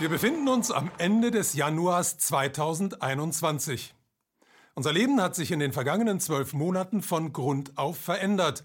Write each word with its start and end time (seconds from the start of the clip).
Wir 0.00 0.08
befinden 0.08 0.48
uns 0.48 0.70
am 0.70 0.90
Ende 0.96 1.30
des 1.30 1.52
Januars 1.52 2.16
2021. 2.16 3.94
Unser 4.74 4.94
Leben 4.94 5.20
hat 5.20 5.34
sich 5.34 5.50
in 5.50 5.58
den 5.58 5.74
vergangenen 5.74 6.20
zwölf 6.20 6.54
Monaten 6.54 7.02
von 7.02 7.34
Grund 7.34 7.76
auf 7.76 7.98
verändert. 7.98 8.64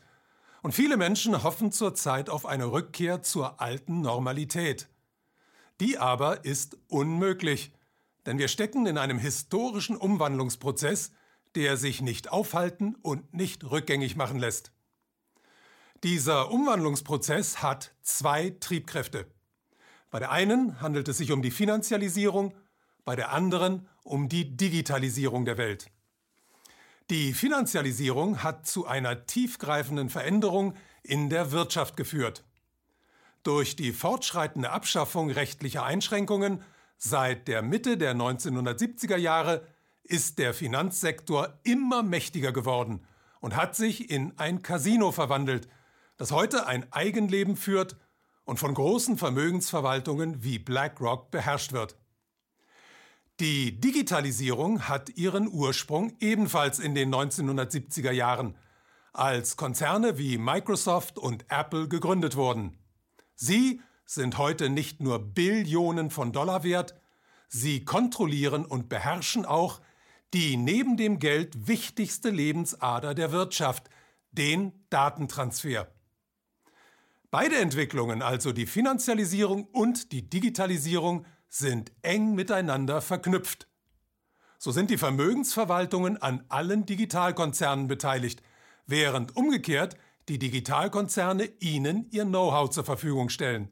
Und 0.61 0.71
viele 0.71 0.95
Menschen 0.95 1.43
hoffen 1.43 1.73
zurzeit 1.73 2.29
auf 2.29 2.45
eine 2.45 2.71
Rückkehr 2.71 3.21
zur 3.21 3.59
alten 3.59 3.99
Normalität. 3.99 4.87
Die 5.81 5.97
aber 5.97 6.45
ist 6.45 6.77
unmöglich, 6.87 7.73
denn 8.25 8.37
wir 8.37 8.47
stecken 8.47 8.85
in 8.85 8.97
einem 8.97 9.19
historischen 9.19 9.97
Umwandlungsprozess, 9.97 11.11
der 11.55 11.75
sich 11.75 12.01
nicht 12.01 12.31
aufhalten 12.31 12.95
und 13.01 13.33
nicht 13.33 13.69
rückgängig 13.69 14.15
machen 14.15 14.39
lässt. 14.39 14.71
Dieser 16.01 16.49
Umwandlungsprozess 16.49 17.61
hat 17.61 17.93
zwei 18.03 18.55
Triebkräfte. 18.61 19.34
Bei 20.15 20.19
der 20.19 20.31
einen 20.31 20.79
handelt 20.79 21.09
es 21.09 21.17
sich 21.17 21.33
um 21.33 21.41
die 21.41 21.51
Finanzialisierung, 21.51 22.53
bei 23.03 23.17
der 23.17 23.33
anderen 23.33 23.85
um 24.03 24.29
die 24.29 24.55
Digitalisierung 24.55 25.43
der 25.43 25.57
Welt. 25.57 25.91
Die 27.09 27.33
Finanzialisierung 27.33 28.41
hat 28.41 28.65
zu 28.65 28.87
einer 28.87 29.25
tiefgreifenden 29.25 30.09
Veränderung 30.09 30.73
in 31.03 31.29
der 31.29 31.51
Wirtschaft 31.51 31.97
geführt. 31.97 32.45
Durch 33.43 33.75
die 33.75 33.91
fortschreitende 33.91 34.69
Abschaffung 34.69 35.29
rechtlicher 35.31 35.83
Einschränkungen 35.83 36.63
seit 36.95 37.49
der 37.49 37.61
Mitte 37.61 37.97
der 37.97 38.15
1970er 38.15 39.17
Jahre 39.17 39.67
ist 40.05 40.39
der 40.39 40.53
Finanzsektor 40.53 41.59
immer 41.63 42.03
mächtiger 42.03 42.53
geworden 42.53 43.05
und 43.41 43.57
hat 43.57 43.75
sich 43.75 44.09
in 44.09 44.31
ein 44.37 44.61
Casino 44.61 45.11
verwandelt, 45.11 45.67
das 46.15 46.31
heute 46.31 46.67
ein 46.67 46.89
Eigenleben 46.93 47.57
führt 47.57 47.97
und 48.45 48.57
von 48.57 48.73
großen 48.73 49.17
Vermögensverwaltungen 49.17 50.43
wie 50.43 50.59
BlackRock 50.59 51.31
beherrscht 51.31 51.73
wird. 51.73 51.97
Die 53.41 53.81
Digitalisierung 53.81 54.87
hat 54.87 55.17
ihren 55.17 55.49
Ursprung 55.49 56.13
ebenfalls 56.19 56.79
in 56.79 56.95
den 56.95 57.13
1970er 57.13 58.11
Jahren, 58.11 58.55
als 59.11 59.57
Konzerne 59.57 60.17
wie 60.17 60.37
Microsoft 60.37 61.17
und 61.17 61.45
Apple 61.49 61.89
gegründet 61.89 62.37
wurden. 62.37 62.77
Sie 63.35 63.81
sind 64.05 64.37
heute 64.37 64.69
nicht 64.69 65.01
nur 65.01 65.19
Billionen 65.19 66.11
von 66.11 66.31
Dollar 66.31 66.63
wert, 66.63 66.95
sie 67.49 67.83
kontrollieren 67.83 68.65
und 68.65 68.87
beherrschen 68.87 69.45
auch 69.45 69.81
die 70.33 70.57
neben 70.57 70.97
dem 70.97 71.19
Geld 71.19 71.67
wichtigste 71.67 72.29
Lebensader 72.29 73.13
der 73.13 73.31
Wirtschaft, 73.31 73.89
den 74.31 74.73
Datentransfer. 74.89 75.87
Beide 77.37 77.57
Entwicklungen, 77.57 78.21
also 78.21 78.53
die 78.53 78.65
Finanzialisierung 78.65 79.65
und 79.65 80.13
die 80.13 80.29
Digitalisierung, 80.29 81.25
sind 81.49 81.91
eng 82.01 82.33
miteinander 82.33 83.01
verknüpft. 83.01 83.67
So 84.57 84.71
sind 84.71 84.89
die 84.89 84.97
Vermögensverwaltungen 84.97 86.15
an 86.15 86.45
allen 86.47 86.85
Digitalkonzernen 86.85 87.89
beteiligt, 87.89 88.41
während 88.85 89.35
umgekehrt 89.35 89.97
die 90.29 90.39
Digitalkonzerne 90.39 91.51
ihnen 91.59 92.09
ihr 92.09 92.23
Know-how 92.23 92.69
zur 92.69 92.85
Verfügung 92.85 93.27
stellen. 93.27 93.67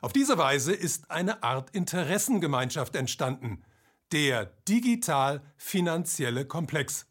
Auf 0.00 0.12
diese 0.12 0.36
Weise 0.36 0.72
ist 0.72 1.12
eine 1.12 1.44
Art 1.44 1.70
Interessengemeinschaft 1.70 2.96
entstanden, 2.96 3.62
der 4.10 4.46
digital-finanzielle 4.68 6.44
Komplex. 6.44 7.06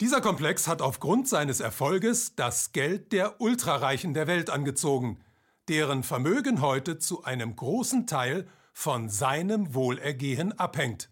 Dieser 0.00 0.20
Komplex 0.20 0.66
hat 0.66 0.82
aufgrund 0.82 1.28
seines 1.28 1.60
Erfolges 1.60 2.34
das 2.34 2.72
Geld 2.72 3.12
der 3.12 3.40
Ultrareichen 3.40 4.12
der 4.12 4.26
Welt 4.26 4.50
angezogen, 4.50 5.20
deren 5.68 6.02
Vermögen 6.02 6.60
heute 6.60 6.98
zu 6.98 7.22
einem 7.22 7.54
großen 7.54 8.08
Teil 8.08 8.48
von 8.72 9.08
seinem 9.08 9.72
Wohlergehen 9.72 10.58
abhängt. 10.58 11.10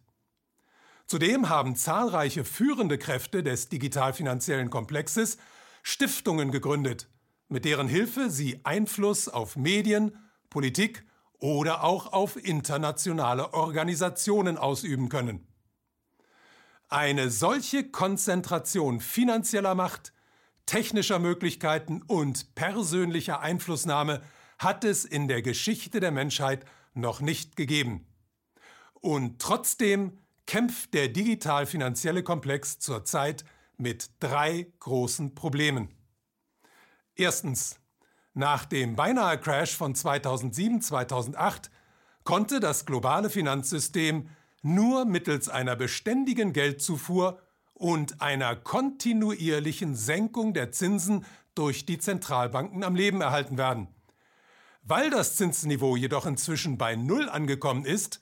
Zudem 1.07 1.49
haben 1.49 1.77
zahlreiche 1.77 2.45
führende 2.45 2.99
Kräfte 2.99 3.45
des 3.45 3.69
digital-finanziellen 3.69 4.69
Komplexes 4.69 5.39
Stiftungen 5.85 6.51
gegründet, 6.51 7.09
mit 7.49 7.65
deren 7.65 7.87
Hilfe 7.87 8.31
sie 8.31 8.65
Einfluss 8.65 9.29
auf 9.29 9.55
Medien, 9.55 10.17
Politik 10.51 11.07
oder 11.39 11.85
auch 11.85 12.13
auf 12.13 12.37
internationale 12.37 13.55
Organisationen 13.55 14.59
ausüben 14.59 15.09
können. 15.09 15.52
Eine 16.93 17.31
solche 17.31 17.85
Konzentration 17.91 19.01
finanzieller 19.01 19.75
Macht, 19.75 20.13
technischer 20.67 21.19
Möglichkeiten 21.19 22.03
und 22.03 22.55
persönlicher 22.55 23.41
Einflussnahme 23.41 24.21
hat 24.59 24.85
es 24.85 25.07
in 25.07 25.27
der 25.27 25.41
Geschichte 25.41 26.01
der 26.01 26.11
Menschheit 26.11 26.67
noch 26.93 27.23
nicht 27.23 27.57
gegeben. 27.57 28.07
Und 28.93 29.41
trotzdem 29.41 30.19
kämpft 30.47 30.93
der 30.93 31.09
digital-finanzielle 31.09 32.23
Komplex 32.23 32.79
zurzeit 32.79 33.47
mit 33.79 34.11
drei 34.21 34.71
großen 34.81 35.35
Problemen. 35.35 35.89
Erstens. 37.15 37.81
Nach 38.35 38.67
dem 38.67 38.97
beinahe 38.97 39.39
Crash 39.39 39.75
von 39.75 39.95
2007-2008 39.95 41.71
konnte 42.25 42.61
das 42.61 42.85
globale 42.85 43.31
Finanzsystem 43.31 44.29
nur 44.63 45.05
mittels 45.05 45.49
einer 45.49 45.77
beständigen 45.77 46.53
Geldzufuhr 46.53 47.41
und 47.75 48.21
einer 48.21 48.57
kontinuierlichen 48.57 49.97
Senkung 49.97 50.55
der 50.55 50.73
Zinsen 50.73 51.25
durch 51.55 51.85
die 51.85 51.99
Zentralbanken 51.99 52.85
am 52.85 52.95
Leben 52.95 53.21
erhalten 53.21 53.59
werden. 53.59 53.89
Weil 54.85 55.11
das 55.11 55.37
Zinsniveau 55.37 55.97
jedoch 55.97 56.27
inzwischen 56.27 56.79
bei 56.79 56.97
Null 56.97 57.29
angekommen 57.29 57.85
ist 57.85 58.21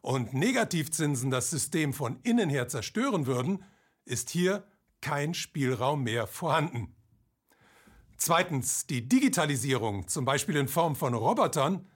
und 0.00 0.34
Negativzinsen 0.34 1.30
das 1.30 1.50
System 1.50 1.92
von 1.92 2.18
innen 2.22 2.50
her 2.50 2.68
zerstören 2.68 3.26
würden, 3.26 3.64
ist 4.04 4.30
hier 4.30 4.64
kein 5.00 5.34
Spielraum 5.34 6.02
mehr 6.02 6.26
vorhanden. 6.26 6.94
Zweitens, 8.16 8.86
die 8.86 9.08
Digitalisierung, 9.08 10.06
zum 10.08 10.24
Beispiel 10.24 10.56
in 10.56 10.68
Form 10.68 10.96
von 10.96 11.14
Robotern, 11.14 11.88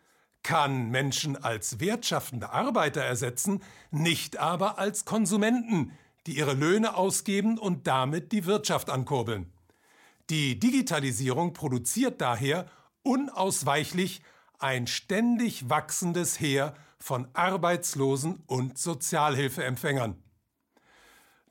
kann 0.47 0.91
Menschen 0.91 1.37
als 1.37 1.81
wertschaffende 1.81 2.51
Arbeiter 2.51 3.03
ersetzen, 3.03 3.65
nicht 3.91 4.37
aber 4.37 4.79
als 4.79 5.05
Konsumenten, 5.05 5.91
die 6.29 6.39
ihre 6.39 6.55
Löhne 6.55 6.95
ausgeben 6.95 7.59
und 7.59 7.89
damit 7.89 8.31
die 8.31 8.47
Wirtschaft 8.47 8.89
ankurbeln. 8.89 9.53
Die 10.31 10.57
Digitalisierung 10.61 11.53
produziert 11.53 12.21
daher 12.21 12.67
unausweichlich 13.03 14.23
ein 14.61 14.87
ständig 14.87 15.69
wachsendes 15.69 16.39
Heer 16.39 16.75
von 17.01 17.27
Arbeitslosen 17.33 18.45
und 18.47 18.79
Sozialhilfeempfängern. 18.79 20.23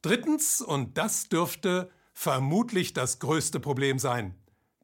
Drittens, 0.01 0.61
und 0.61 0.97
das 0.97 1.27
dürfte 1.27 1.91
vermutlich 2.13 2.93
das 2.93 3.19
größte 3.19 3.59
Problem 3.59 3.99
sein, 3.99 4.35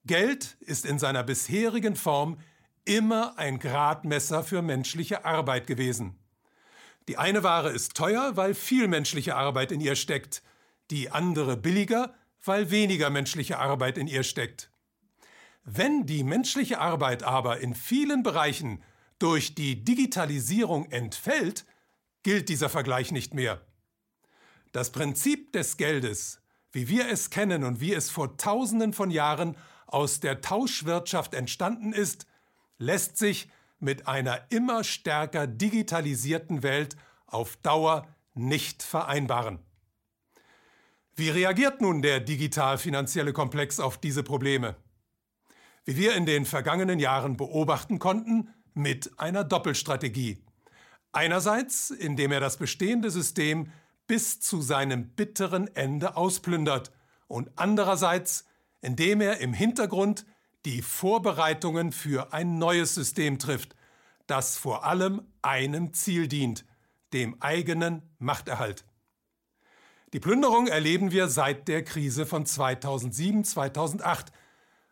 Geld 0.04 0.58
ist 0.60 0.86
in 0.86 1.00
seiner 1.00 1.24
bisherigen 1.24 1.96
Form 1.96 2.40
immer 2.86 3.38
ein 3.38 3.60
Gradmesser 3.60 4.44
für 4.44 4.62
menschliche 4.62 5.26
Arbeit 5.26 5.68
gewesen. 5.68 6.18
Die 7.08 7.18
eine 7.18 7.44
Ware 7.44 7.70
ist 7.70 7.96
teuer, 7.96 8.38
weil 8.38 8.54
viel 8.54 8.88
menschliche 8.88 9.36
Arbeit 9.36 9.72
in 9.72 9.82
ihr 9.82 9.96
steckt, 9.96 10.44
die 10.92 11.10
andere 11.10 11.58
billiger, 11.58 12.14
weil 12.44 12.72
weniger 12.72 13.10
menschliche 13.10 13.60
Arbeit 13.60 13.98
in 13.98 14.08
ihr 14.08 14.24
steckt. 14.24 14.72
Wenn 15.64 16.06
die 16.06 16.24
menschliche 16.24 16.80
Arbeit 16.80 17.24
aber 17.24 17.60
in 17.60 17.76
vielen 17.76 18.24
Bereichen 18.24 18.84
durch 19.20 19.54
die 19.54 19.84
Digitalisierung 19.84 20.90
entfällt, 20.92 21.66
gilt 22.24 22.50
dieser 22.50 22.70
Vergleich 22.70 23.12
nicht 23.12 23.34
mehr. 23.34 23.62
Das 24.72 24.92
Prinzip 24.92 25.54
des 25.54 25.78
Geldes, 25.78 26.42
wie 26.72 26.88
wir 26.88 27.10
es 27.10 27.30
kennen 27.30 27.64
und 27.64 27.82
wie 27.82 27.94
es 27.94 28.10
vor 28.10 28.38
tausenden 28.38 28.94
von 28.94 29.12
Jahren 29.12 29.58
aus 29.86 30.20
der 30.20 30.42
Tauschwirtschaft 30.42 31.34
entstanden 31.34 31.94
ist, 31.94 32.26
lässt 32.82 33.18
sich 33.18 33.50
mit 33.80 34.08
einer 34.08 34.42
immer 34.50 34.84
stärker 34.84 35.48
digitalisierten 35.48 36.64
Welt 36.64 36.96
auf 37.28 37.56
Dauer 37.58 38.08
nicht 38.34 38.84
vereinbaren. 38.84 39.60
Wie 41.16 41.30
reagiert 41.30 41.82
nun 41.82 42.02
der 42.02 42.20
digital-finanzielle 42.20 43.34
Komplex 43.34 43.80
auf 43.80 43.98
diese 43.98 44.24
Probleme? 44.24 44.76
Wie 45.86 45.98
wir 45.98 46.16
in 46.16 46.26
den 46.26 46.46
vergangenen 46.46 47.00
Jahren 47.00 47.38
beobachten 47.38 48.00
konnten, 48.00 48.54
mit 48.74 49.20
einer 49.20 49.44
Doppelstrategie. 49.44 50.44
Einerseits, 51.12 51.90
indem 51.90 52.32
er 52.32 52.40
das 52.40 52.58
bestehende 52.58 53.12
System 53.12 53.72
bis 54.08 54.40
zu 54.40 54.62
seinem 54.62 55.10
bitteren 55.10 55.74
Ende 55.76 56.16
ausplündert 56.16 56.92
und 57.28 57.50
andererseits, 57.58 58.46
indem 58.82 59.22
er 59.22 59.40
im 59.40 59.54
Hintergrund 59.54 60.26
die 60.66 60.82
Vorbereitungen 60.82 61.92
für 61.92 62.34
ein 62.34 62.58
neues 62.58 62.96
System 62.96 63.40
trifft, 63.40 63.76
das 64.28 64.58
vor 64.58 64.86
allem 64.86 65.22
einem 65.42 65.94
Ziel 65.94 66.28
dient, 66.28 66.66
dem 67.14 67.42
eigenen 67.42 68.04
Machterhalt. 68.20 68.86
Die 70.14 70.20
Plünderung 70.20 70.68
erleben 70.68 71.12
wir 71.12 71.30
seit 71.30 71.68
der 71.68 71.84
Krise 71.84 72.26
von 72.26 72.46
2007-2008, 72.46 74.28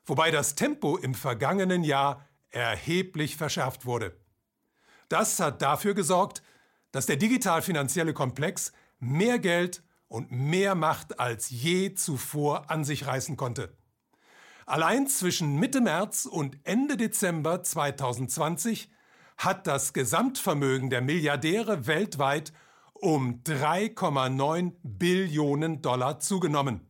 wobei 0.05 0.31
das 0.31 0.55
Tempo 0.55 0.97
im 0.97 1.13
vergangenen 1.13 1.83
Jahr 1.83 2.25
erheblich 2.49 3.35
verschärft 3.35 3.85
wurde. 3.85 4.17
Das 5.09 5.39
hat 5.39 5.61
dafür 5.61 5.93
gesorgt, 5.93 6.41
dass 6.91 7.05
der 7.05 7.17
digital-finanzielle 7.17 8.13
Komplex 8.13 8.71
mehr 8.99 9.39
Geld 9.39 9.83
und 10.07 10.31
mehr 10.31 10.73
Macht 10.75 11.19
als 11.19 11.49
je 11.49 11.93
zuvor 11.93 12.69
an 12.71 12.83
sich 12.83 13.05
reißen 13.05 13.37
konnte. 13.37 13.77
Allein 14.69 15.07
zwischen 15.07 15.55
Mitte 15.55 15.81
März 15.81 16.27
und 16.27 16.59
Ende 16.63 16.95
Dezember 16.95 17.63
2020 17.63 18.91
hat 19.35 19.65
das 19.65 19.93
Gesamtvermögen 19.93 20.91
der 20.91 21.01
Milliardäre 21.01 21.87
weltweit 21.87 22.53
um 22.93 23.41
3,9 23.41 24.73
Billionen 24.83 25.81
Dollar 25.81 26.19
zugenommen. 26.19 26.87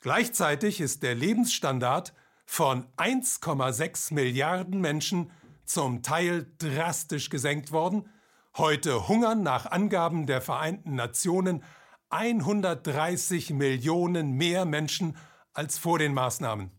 Gleichzeitig 0.00 0.80
ist 0.80 1.02
der 1.02 1.14
Lebensstandard 1.14 2.14
von 2.46 2.86
1,6 2.96 4.14
Milliarden 4.14 4.80
Menschen 4.80 5.32
zum 5.66 6.02
Teil 6.02 6.50
drastisch 6.56 7.28
gesenkt 7.28 7.72
worden. 7.72 8.08
Heute 8.56 9.06
hungern 9.06 9.42
nach 9.42 9.66
Angaben 9.66 10.24
der 10.24 10.40
Vereinten 10.40 10.94
Nationen 10.94 11.62
130 12.08 13.50
Millionen 13.50 14.32
mehr 14.32 14.64
Menschen 14.64 15.18
als 15.52 15.78
vor 15.78 15.98
den 15.98 16.14
Maßnahmen. 16.14 16.70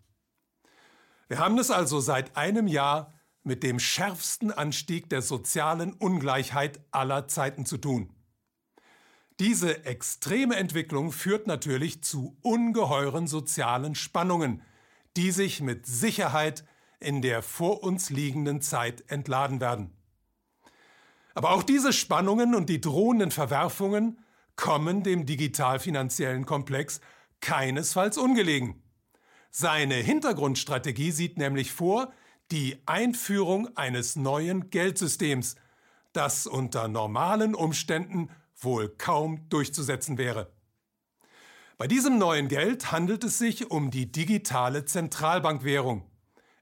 Wir 1.28 1.40
haben 1.40 1.58
es 1.58 1.72
also 1.72 2.00
seit 2.00 2.36
einem 2.36 2.68
Jahr 2.68 3.14
mit 3.44 3.64
dem 3.64 3.80
schärfsten 3.80 4.52
Anstieg 4.52 5.10
der 5.10 5.22
sozialen 5.22 5.94
Ungleichheit 5.94 6.80
aller 6.92 7.28
Zeiten 7.28 7.66
zu 7.66 7.78
tun. 7.78 8.14
Diese 9.40 9.86
extreme 9.86 10.56
Entwicklung 10.56 11.12
führt 11.12 11.48
natürlich 11.48 12.04
zu 12.04 12.38
ungeheuren 12.42 13.28
sozialen 13.28 13.96
Spannungen, 13.96 14.62
die 15.18 15.32
sich 15.32 15.62
mit 15.62 15.86
Sicherheit 15.86 16.64
in 17.00 17.22
der 17.22 17.42
vor 17.42 17.84
uns 17.84 18.12
liegenden 18.12 18.62
Zeit 18.62 19.04
entladen 19.10 19.60
werden. 19.60 19.98
Aber 21.34 21.52
auch 21.52 21.64
diese 21.64 21.94
Spannungen 21.94 22.54
und 22.54 22.70
die 22.70 22.82
drohenden 22.82 23.32
Verwerfungen 23.32 24.20
kommen 24.56 25.02
dem 25.02 25.26
digital-finanziellen 25.26 26.46
Komplex 26.46 27.02
keinesfalls 27.42 28.18
ungelegen. 28.18 28.82
Seine 29.50 29.96
Hintergrundstrategie 29.96 31.12
sieht 31.12 31.38
nämlich 31.38 31.72
vor, 31.72 32.14
die 32.52 32.82
Einführung 32.86 33.76
eines 33.76 34.16
neuen 34.16 34.70
Geldsystems, 34.70 35.56
das 36.14 36.48
unter 36.48 36.88
normalen 36.88 37.56
Umständen 37.56 38.30
wohl 38.58 38.90
kaum 38.90 39.50
durchzusetzen 39.50 40.18
wäre. 40.18 40.54
Bei 41.78 41.88
diesem 41.88 42.18
neuen 42.18 42.48
Geld 42.48 42.92
handelt 42.92 43.24
es 43.24 43.40
sich 43.40 43.72
um 43.72 43.90
die 43.90 44.12
digitale 44.12 44.86
Zentralbankwährung, 44.86 46.10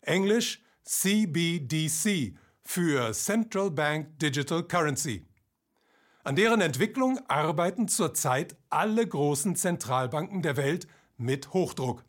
englisch 0.02 0.62
CBDC 0.84 2.38
für 2.64 3.12
Central 3.12 3.70
Bank 3.72 4.18
Digital 4.20 4.64
Currency. 4.64 5.29
An 6.30 6.36
deren 6.36 6.62
Entwicklung 6.62 7.20
arbeiten 7.28 7.88
zurzeit 7.88 8.56
alle 8.70 9.08
großen 9.08 9.56
Zentralbanken 9.56 10.44
der 10.44 10.58
Welt 10.58 10.88
mit 11.18 11.54
Hochdruck. 11.54 12.06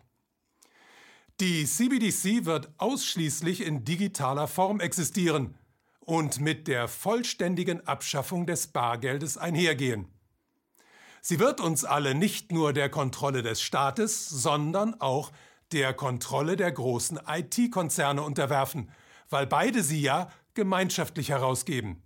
Die 1.40 1.64
CBDC 1.64 2.44
wird 2.44 2.68
ausschließlich 2.76 3.64
in 3.64 3.82
digitaler 3.86 4.46
Form 4.46 4.78
existieren 4.78 5.56
und 6.00 6.38
mit 6.38 6.68
der 6.68 6.86
vollständigen 6.86 7.86
Abschaffung 7.86 8.44
des 8.44 8.66
Bargeldes 8.66 9.38
einhergehen. 9.38 10.06
Sie 11.22 11.38
wird 11.38 11.62
uns 11.62 11.86
alle 11.86 12.14
nicht 12.14 12.52
nur 12.52 12.74
der 12.74 12.90
Kontrolle 12.90 13.42
des 13.42 13.62
Staates, 13.62 14.28
sondern 14.28 15.00
auch 15.00 15.32
der 15.72 15.94
Kontrolle 15.94 16.56
der 16.56 16.72
großen 16.72 17.18
IT-Konzerne 17.26 18.20
unterwerfen, 18.20 18.90
weil 19.30 19.46
beide 19.46 19.82
sie 19.82 20.02
ja 20.02 20.28
gemeinschaftlich 20.52 21.30
herausgeben. 21.30 22.02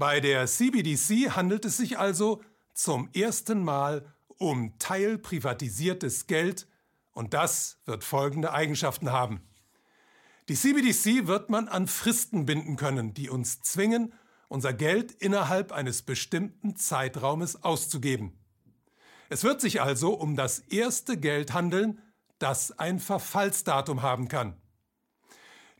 Bei 0.00 0.18
der 0.18 0.46
CBDC 0.46 1.32
handelt 1.36 1.66
es 1.66 1.76
sich 1.76 1.98
also 1.98 2.42
zum 2.72 3.10
ersten 3.12 3.62
Mal 3.62 4.06
um 4.38 4.78
teilprivatisiertes 4.78 6.26
Geld 6.26 6.66
und 7.12 7.34
das 7.34 7.76
wird 7.84 8.02
folgende 8.02 8.54
Eigenschaften 8.54 9.12
haben. 9.12 9.42
Die 10.48 10.54
CBDC 10.54 11.26
wird 11.26 11.50
man 11.50 11.68
an 11.68 11.86
Fristen 11.86 12.46
binden 12.46 12.76
können, 12.76 13.12
die 13.12 13.28
uns 13.28 13.60
zwingen, 13.60 14.14
unser 14.48 14.72
Geld 14.72 15.12
innerhalb 15.12 15.70
eines 15.70 16.00
bestimmten 16.00 16.76
Zeitraumes 16.76 17.62
auszugeben. 17.62 18.38
Es 19.28 19.44
wird 19.44 19.60
sich 19.60 19.82
also 19.82 20.14
um 20.14 20.34
das 20.34 20.60
erste 20.60 21.18
Geld 21.18 21.52
handeln, 21.52 22.00
das 22.38 22.72
ein 22.78 23.00
Verfallsdatum 23.00 24.00
haben 24.00 24.28
kann. 24.28 24.56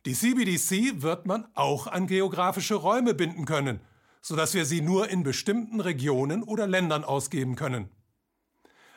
Die 0.05 0.13
CBDC 0.13 1.01
wird 1.01 1.25
man 1.25 1.47
auch 1.55 1.87
an 1.87 2.05
geografische 2.05 2.75
Räume 2.75 3.15
binden 3.15 3.45
können, 3.45 3.81
sodass 4.21 4.53
wir 4.53 4.65
sie 4.65 4.81
nur 4.81 5.09
in 5.09 5.23
bestimmten 5.23 5.81
Regionen 5.81 6.43
oder 6.43 6.67
Ländern 6.67 7.03
ausgeben 7.03 7.55
können. 7.55 7.89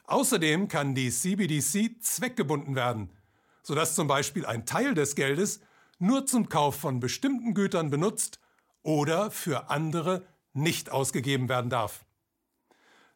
Außerdem 0.07 0.69
kann 0.69 0.95
die 0.95 1.11
CBDC 1.11 2.03
zweckgebunden 2.03 2.75
werden, 2.75 3.11
sodass 3.63 3.95
zum 3.95 4.07
Beispiel 4.07 4.45
ein 4.45 4.67
Teil 4.67 4.95
des 4.95 5.15
Geldes 5.15 5.61
nur 5.99 6.27
zum 6.27 6.49
Kauf 6.49 6.77
von 6.77 7.01
bestimmten 7.01 7.55
Gütern 7.55 7.89
benutzt 7.89 8.39
oder 8.83 9.31
für 9.31 9.71
andere 9.71 10.27
nicht 10.53 10.91
ausgegeben 10.91 11.49
werden 11.49 11.71
darf. 11.71 12.05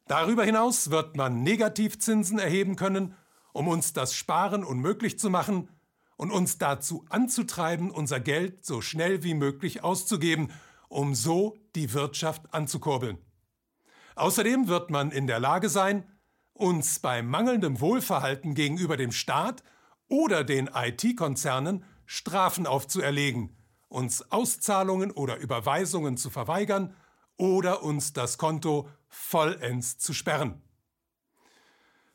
Darüber 0.07 0.45
hinaus 0.45 0.91
wird 0.91 1.17
man 1.17 1.43
Negativzinsen 1.43 2.39
erheben 2.39 2.77
können, 2.77 3.15
um 3.53 3.69
uns 3.69 3.93
das 3.93 4.15
Sparen 4.15 4.65
unmöglich 4.65 5.19
zu 5.19 5.29
machen 5.29 5.69
und 6.17 6.31
uns 6.31 6.57
dazu 6.57 7.05
anzutreiben, 7.11 7.91
unser 7.91 8.19
Geld 8.19 8.65
so 8.65 8.81
schnell 8.81 9.23
wie 9.23 9.35
möglich 9.35 9.85
auszugeben, 9.85 10.51
um 10.89 11.15
so 11.15 11.57
die 11.75 11.93
Wirtschaft 11.93 12.53
anzukurbeln. 12.53 13.19
Außerdem 14.17 14.69
wird 14.69 14.91
man 14.91 15.11
in 15.11 15.27
der 15.27 15.39
Lage 15.39 15.69
sein, 15.69 16.05
uns 16.53 16.99
bei 16.99 17.23
mangelndem 17.23 17.81
Wohlverhalten 17.81 18.55
gegenüber 18.55 18.97
dem 18.97 19.13
Staat 19.13 19.63
oder 20.09 20.43
den 20.43 20.69
IT-Konzernen 20.75 21.85
Strafen 22.05 22.67
aufzuerlegen, 22.67 23.57
uns 23.89 24.33
Auszahlungen 24.33 25.11
oder 25.11 25.37
Überweisungen 25.37 26.17
zu 26.17 26.31
verweigern 26.31 26.95
oder 27.37 27.83
uns 27.83 28.13
das 28.13 28.39
Konto 28.39 28.89
vollends 29.09 29.99
zu 29.99 30.13
sperren. 30.13 30.63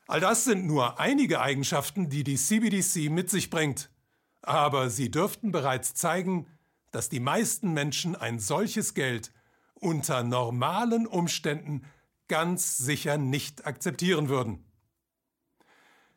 All 0.07 0.19
das 0.19 0.43
sind 0.43 0.65
nur 0.65 0.99
einige 0.99 1.39
Eigenschaften, 1.39 2.09
die 2.09 2.23
die 2.23 2.35
CBDC 2.35 3.09
mit 3.09 3.29
sich 3.29 3.49
bringt, 3.49 3.89
aber 4.41 4.89
sie 4.89 5.09
dürften 5.09 5.51
bereits 5.51 5.95
zeigen, 5.95 6.47
dass 6.93 7.09
die 7.09 7.19
meisten 7.19 7.73
Menschen 7.73 8.15
ein 8.15 8.39
solches 8.39 8.93
Geld 8.93 9.33
unter 9.73 10.23
normalen 10.23 11.05
Umständen 11.07 11.81
ganz 12.29 12.77
sicher 12.77 13.17
nicht 13.17 13.65
akzeptieren 13.65 14.29
würden. 14.29 14.63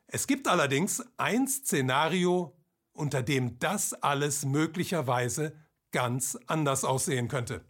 Es 0.06 0.26
gibt 0.26 0.46
allerdings 0.46 1.02
ein 1.16 1.48
Szenario, 1.48 2.56
unter 2.92 3.22
dem 3.22 3.58
das 3.58 3.94
alles 3.94 4.44
möglicherweise 4.44 5.56
ganz 5.92 6.38
anders 6.46 6.84
aussehen 6.84 7.28
könnte. 7.28 7.64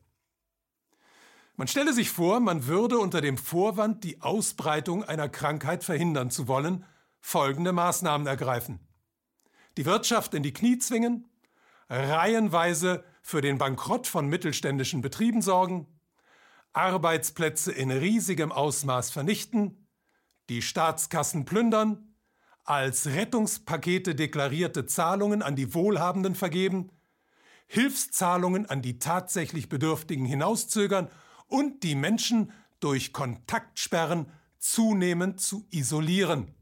Man 1.55 1.69
stelle 1.69 1.95
sich 1.95 2.11
vor, 2.11 2.41
man 2.41 2.67
würde 2.67 2.99
unter 2.99 3.21
dem 3.21 3.39
Vorwand, 3.39 4.05
die 4.05 4.21
Ausbreitung 4.21 5.05
einer 5.05 5.29
Krankheit 5.29 5.85
verhindern 5.85 6.31
zu 6.31 6.49
wollen, 6.49 6.85
folgende 7.21 7.73
Maßnahmen 7.73 8.27
ergreifen. 8.27 8.81
Die 9.77 9.87
Wirtschaft 9.87 10.35
in 10.35 10.43
die 10.43 10.53
Knie 10.53 10.79
zwingen, 10.79 11.29
reihenweise 11.88 13.05
für 13.23 13.40
den 13.40 13.59
Bankrott 13.59 14.07
von 14.07 14.28
mittelständischen 14.28 15.00
Betrieben 15.00 15.43
sorgen, 15.43 15.87
Arbeitsplätze 16.73 17.73
in 17.73 17.90
riesigem 17.90 18.52
Ausmaß 18.52 19.11
vernichten, 19.11 19.88
die 20.49 20.62
Staatskassen 20.62 21.45
plündern, 21.45 22.14
als 22.64 23.07
Rettungspakete 23.07 24.14
deklarierte 24.14 24.87
Zahlungen 24.87 25.43
an 25.43 25.57
die 25.57 25.73
Wohlhabenden 25.73 26.35
vergeben, 26.35 26.90
Hilfszahlungen 27.69 28.66
an 28.66 28.83
die 28.83 28.99
tatsächlich 28.99 29.69
Bedürftigen 29.69 30.26
hinauszögern 30.26 31.09
und 31.47 31.83
die 31.83 31.95
Menschen 31.95 32.52
durch 32.81 33.12
Kontaktsperren 33.12 34.31
zunehmend 34.59 35.40
zu 35.40 35.66
isolieren. 35.71 36.55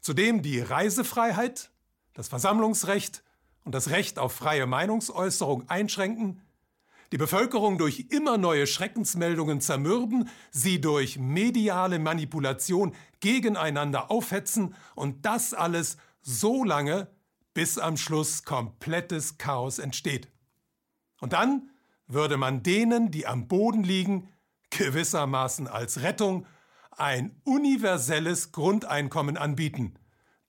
Zudem 0.00 0.42
die 0.42 0.60
Reisefreiheit, 0.60 1.70
das 2.12 2.28
Versammlungsrecht 2.28 3.24
und 3.64 3.74
das 3.74 3.90
Recht 3.90 4.18
auf 4.18 4.32
freie 4.32 4.66
Meinungsäußerung 4.66 5.68
einschränken, 5.68 6.40
die 7.12 7.18
Bevölkerung 7.18 7.76
durch 7.76 8.06
immer 8.08 8.38
neue 8.38 8.66
Schreckensmeldungen 8.66 9.60
zermürben, 9.60 10.30
sie 10.50 10.80
durch 10.80 11.18
mediale 11.18 11.98
Manipulation 11.98 12.94
gegeneinander 13.20 14.10
aufhetzen 14.10 14.74
und 14.94 15.26
das 15.26 15.52
alles 15.52 15.98
so 16.22 16.64
lange, 16.64 17.08
bis 17.52 17.76
am 17.76 17.98
Schluss 17.98 18.44
komplettes 18.44 19.36
Chaos 19.36 19.78
entsteht. 19.78 20.28
Und 21.20 21.34
dann 21.34 21.70
würde 22.06 22.38
man 22.38 22.62
denen, 22.62 23.10
die 23.10 23.26
am 23.26 23.46
Boden 23.46 23.84
liegen, 23.84 24.28
gewissermaßen 24.70 25.68
als 25.68 26.02
Rettung 26.02 26.46
ein 26.92 27.40
universelles 27.44 28.52
Grundeinkommen 28.52 29.36
anbieten, 29.36 29.94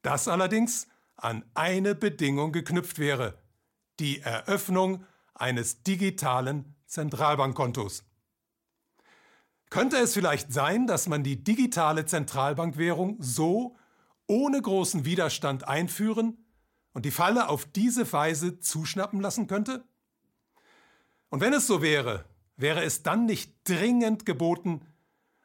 das 0.01 0.27
allerdings 0.29 0.87
an 1.15 1.45
eine 1.53 1.95
Bedingung 1.95 2.51
geknüpft 2.51 2.99
wäre, 2.99 3.37
die 3.99 4.19
Eröffnung 4.21 5.05
eines 5.33 5.83
digitalen 5.83 6.75
Zentralbankkontos. 6.85 8.03
Könnte 9.69 9.97
es 9.97 10.13
vielleicht 10.13 10.53
sein, 10.53 10.85
dass 10.85 11.07
man 11.07 11.23
die 11.23 11.43
digitale 11.43 12.05
Zentralbankwährung 12.05 13.17
so 13.19 13.75
ohne 14.27 14.61
großen 14.61 15.05
Widerstand 15.05 15.67
einführen 15.67 16.45
und 16.93 17.05
die 17.05 17.11
Falle 17.11 17.49
auf 17.49 17.65
diese 17.65 18.11
Weise 18.13 18.59
zuschnappen 18.59 19.19
lassen 19.19 19.47
könnte? 19.47 19.83
Und 21.29 21.41
wenn 21.41 21.53
es 21.53 21.65
so 21.65 21.81
wäre, 21.81 22.25
wäre 22.55 22.83
es 22.83 23.01
dann 23.01 23.25
nicht 23.25 23.67
dringend 23.67 24.25
geboten, 24.25 24.81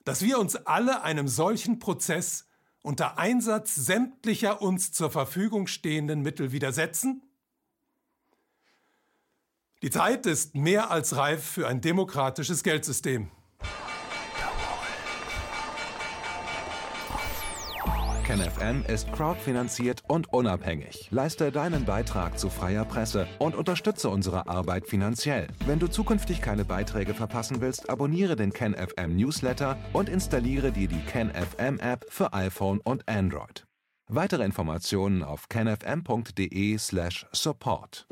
dass 0.05 0.23
wir 0.23 0.39
uns 0.39 0.57
alle 0.57 1.03
einem 1.03 1.29
solchen 1.29 1.79
Prozess 1.79 2.48
unter 2.83 3.19
Einsatz 3.19 3.75
sämtlicher 3.75 4.63
uns 4.63 4.93
zur 4.93 5.11
Verfügung 5.11 5.67
stehenden 5.67 6.23
Mittel 6.23 6.53
widersetzen? 6.53 7.23
Die 9.83 9.91
Zeit 9.91 10.27
ist 10.27 10.55
mehr 10.55 10.91
als 10.91 11.17
reif 11.17 11.45
für 11.45 11.69
ein 11.69 11.81
demokratisches 11.81 12.63
Geldsystem. 12.63 13.31
KenFM 18.29 18.85
ist 18.87 19.11
crowdfinanziert 19.11 20.03
und 20.07 20.31
unabhängig. 20.31 21.09
Leiste 21.11 21.51
deinen 21.51 21.87
Beitrag 21.87 22.39
zu 22.39 22.51
freier 22.51 22.85
Presse 22.85 23.27
und 23.39 23.57
unterstütze 23.57 24.11
unsere 24.11 24.49
Arbeit 24.49 24.87
finanziell. 24.87 25.47
Wenn 25.65 25.79
du 25.79 25.89
zukünftig 25.89 26.43
keine 26.43 26.67
Beiträge 26.67 27.15
verpassen 27.15 27.63
willst, 27.63 27.89
abonniere 27.89 28.37
den 28.37 28.53
KenFM 28.53 29.17
Newsletter 29.17 29.79
und 29.95 30.11
installiere 30.11 30.73
dir 30.73 30.89
die 30.89 31.01
KenFM 31.01 31.81
App 31.81 32.05
für 32.11 32.35
iPhone 32.35 32.81
und 32.81 33.09
Android. 33.09 33.65
Weitere 34.09 34.45
Informationen 34.45 35.23
auf 35.23 35.49
kenfm.de/support. 35.49 38.09